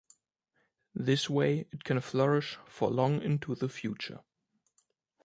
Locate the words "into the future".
3.21-4.21